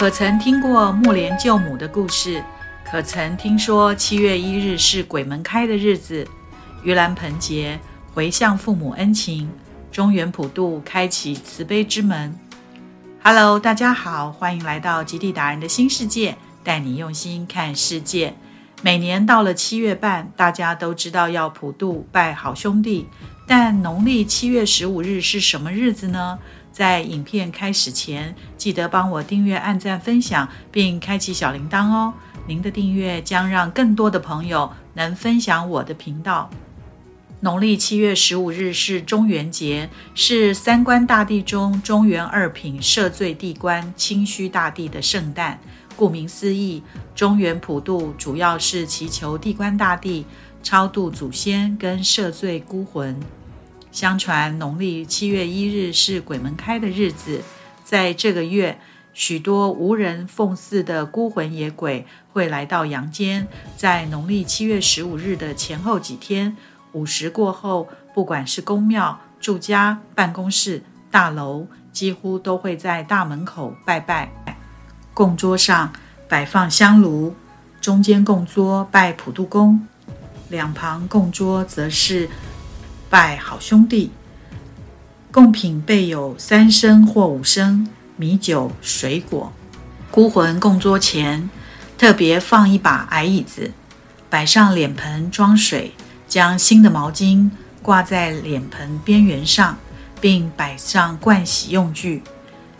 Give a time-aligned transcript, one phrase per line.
[0.00, 2.42] 可曾听过木莲救母的故事？
[2.90, 6.26] 可曾听说七月一日是鬼门开的日子？
[6.82, 7.78] 盂兰盆节，
[8.14, 9.50] 回向父母恩情，
[9.92, 12.34] 中原普渡，开启慈悲之门。
[13.22, 18.34] Hello，大家好，欢迎来到极地达人的新世界，带你用心看世界。
[18.80, 23.06] 每年到了七月半，大家都知道要普渡拜好兄弟，
[23.46, 26.38] 但农历七月十五日是什么日子呢？
[26.80, 32.14] 在影片开始前，记得帮我订阅、按赞、分享，并开启小铃铛哦。
[32.46, 36.48] 您的订阅将让更多的朋友能分享我的频道。
[37.40, 45.60] 农历七月十五日是中元节，是三官大帝中中元二品赦罪地官清虚大帝的圣诞。
[45.94, 46.82] 顾名思义，
[47.14, 50.24] 中原普渡主要是祈求地官大帝
[50.62, 53.20] 超度祖先跟赦罪孤魂。
[53.92, 57.42] 相传农历七月一日是鬼门开的日子，
[57.84, 58.78] 在这个月，
[59.12, 63.48] 许多无人奉祀的孤魂野鬼会来到阳间。
[63.76, 66.56] 在农历七月十五日的前后几天，
[66.92, 74.30] 午时过后，不管是公庙、住家、办公室、大楼，几乎都会在大门口拜拜。
[75.12, 75.92] 供桌上
[76.28, 77.34] 摆放香炉，
[77.80, 79.84] 中间供桌拜普渡公，
[80.48, 82.28] 两旁供桌则是
[83.10, 84.12] 拜好兄弟。
[85.32, 89.52] 贡品备有三升或五升米酒、水果。
[90.12, 91.50] 孤魂供桌前
[91.98, 93.72] 特别放一把矮椅子，
[94.28, 95.92] 摆上脸盆装水，
[96.28, 97.50] 将新的毛巾
[97.82, 99.76] 挂在脸盆边缘上，
[100.20, 102.22] 并摆上盥洗用具。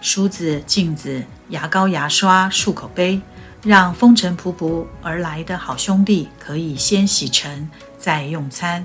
[0.00, 3.20] 梳子、镜子、牙膏、牙刷、漱口杯，
[3.64, 8.84] 让风尘仆仆而来的好兄弟可以先洗尘再用餐。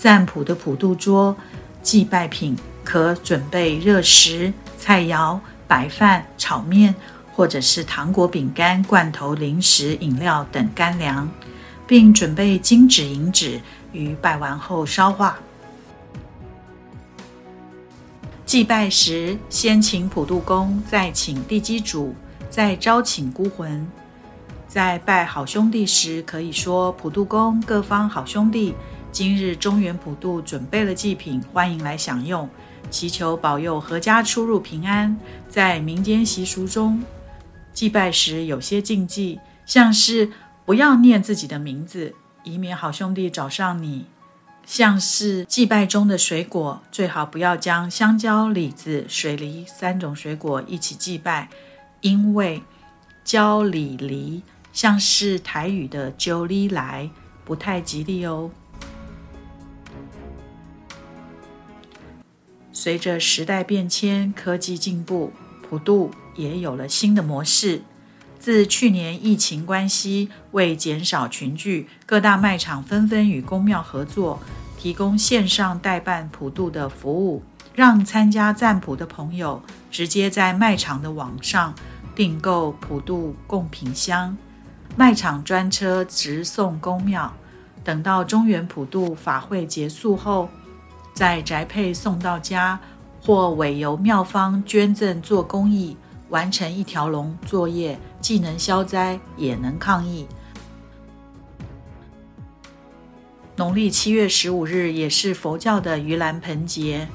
[0.00, 1.36] 赞普的普渡桌，
[1.82, 6.94] 祭拜品可准备热食、菜肴、白饭、炒面，
[7.34, 11.28] 或者是糖果、饼干、罐头、零食、饮料等干粮，
[11.86, 13.60] 并准备金纸、银纸，
[13.92, 15.38] 于拜完后烧化。
[18.46, 22.14] 祭拜时，先请普渡公，再请地基主，
[22.48, 23.86] 再招请孤魂。
[24.66, 28.74] 在拜好兄弟时，可以说：“普渡公，各方好兄弟，
[29.12, 32.48] 今日中原普渡准备了祭品，欢迎来享用，
[32.90, 35.16] 祈求保佑阖家出入平安。”
[35.48, 37.02] 在民间习俗中，
[37.72, 40.30] 祭拜时有些禁忌，像是
[40.64, 44.06] 不要念自己的名字，以免好兄弟找上你。
[44.64, 51.48] 像是祭拜中的水果，最好不要将香蕉、李子、水梨三种水果一起祭拜，
[52.00, 52.62] 因为
[53.24, 54.42] 蕉、李、梨
[54.72, 57.10] 像是台语的“九里来”，
[57.44, 58.48] 不太吉利哦。
[62.80, 65.34] 随着时代变迁，科技进步，
[65.68, 67.82] 普渡也有了新的模式。
[68.38, 74.40] 自去年疫情关系，为减少群聚，各大卖场纷纷与公庙合作。
[74.78, 77.42] 提供线上代办普渡的服务，
[77.74, 81.74] 让参加赞普的朋友直接在卖场的网上
[82.14, 84.34] 订购普渡贡品箱，
[84.96, 87.30] 卖场专车直送公庙，
[87.84, 90.48] 等到中原普渡法会结束后，
[91.12, 92.80] 在宅配送到家，
[93.22, 95.96] 或委由庙方捐赠做公益，
[96.30, 100.26] 完成一条龙作业，既能消灾，也能抗疫。
[103.56, 107.08] 农历七月十五日也是佛教的盂兰盆节，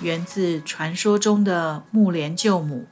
[0.00, 2.86] 源自传说中的木莲救母，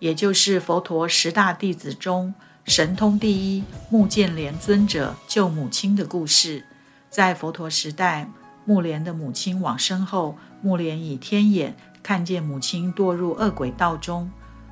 [0.00, 6.64] 也就是佛陀十大弟子中神通第一木犍连尊者救母亲的故事。
[7.08, 8.28] 在佛陀时代，
[8.64, 14.30] 木莲的母亲往生后，木莲以天眼看见母亲堕入恶鬼道中，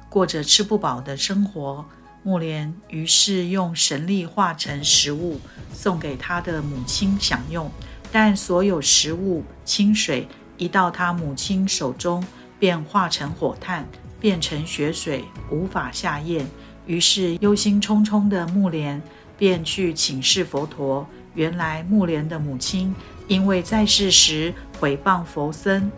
[0.08, 1.84] 过着吃不饱的生活。
[2.22, 5.40] 木莲于是用神力化成食物
[5.72, 7.70] 送给他的母亲享用，
[8.12, 10.28] 但所有食物、清水
[10.58, 12.22] 一到他母亲手中，
[12.58, 13.88] 便化成火炭，
[14.20, 16.46] 变成血水，无法下咽。
[16.86, 19.00] 于是忧心忡忡的木莲
[19.38, 21.06] 便去请示佛陀。
[21.34, 22.94] 原来木莲的母亲
[23.30, 25.88] 因为在世时毁谤佛僧，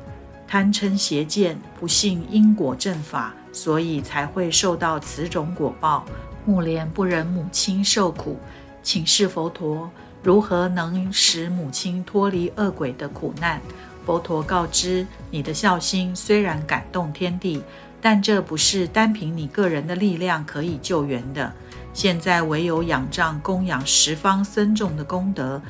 [0.46, 3.32] 贪嗔邪见，不信因果正法。
[3.55, 6.06] 所以才会受到此种果报。
[6.46, 8.38] 木莲不忍母亲受苦，
[8.82, 9.90] 请示佛陀
[10.23, 13.61] 如何能使母亲脱离恶鬼的苦难。
[14.06, 17.62] 佛陀告知：你的孝心虽然感动天地，
[18.00, 21.52] 但这不是单凭你个人的力量可以救援的。
[21.93, 25.61] 现在唯有仰仗供养十方僧众的功德，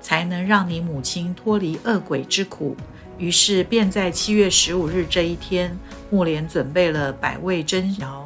[0.00, 2.76] 才能让你母亲脱离恶鬼之苦。
[3.18, 5.76] 于是便在七月十五日这一天，
[6.10, 8.22] 木莲准备了百味珍肴，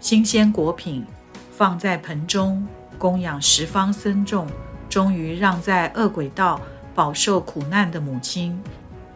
[0.00, 1.04] 新鲜果品
[1.56, 2.66] 放在盆中，
[2.98, 4.46] 供养十方僧众，
[4.88, 6.60] 终于让在恶鬼道
[6.94, 8.60] 饱受苦难的母亲，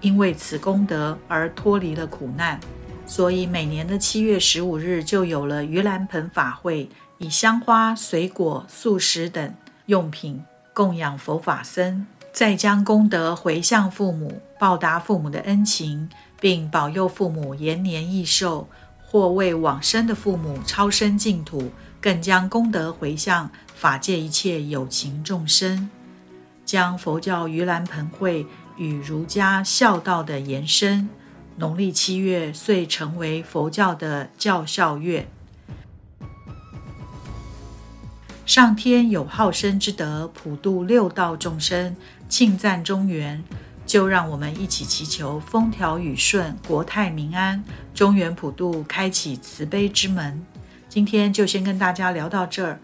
[0.00, 2.58] 因为此功德而脱离了苦难。
[3.04, 6.88] 所以每年的七月十五日就有了盂兰盆法会，
[7.19, 9.54] 以香花、水果、素食等
[9.87, 10.43] 用品
[10.78, 16.08] 供养佛法僧，再将功德回向父母，报答父母的恩情，
[16.38, 18.69] 并保佑父母延年益寿，
[19.04, 25.90] 或为往生的父母超生净土，更将功德回向法界一切有情众生，
[26.64, 28.46] 将佛教盂兰盆会
[28.76, 31.08] 与儒家孝道的延伸。
[31.56, 35.26] 农历七月遂成为佛教的教孝月。
[38.58, 41.94] 上天有好生之德，普度六道众生，
[42.28, 43.40] 庆赞中原，
[43.87, 47.62] 就让我们一起祈求风调雨顺、国泰民安，
[47.94, 50.44] 中原普渡开启慈悲之门。
[50.88, 52.81] 今天就先跟大家聊到这儿。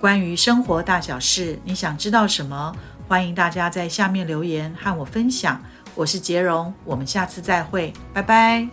[0.00, 2.74] 关于生活大小事，你想知道什么？
[3.06, 5.62] 欢迎大家在下面留言和我分享。
[5.94, 8.66] 我是杰荣，我们下次再会，拜拜。